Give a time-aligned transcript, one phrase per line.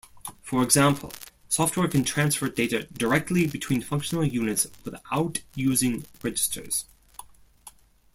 [0.41, 1.13] For example,
[1.47, 6.85] software can transfer data directly between functional units without using registers.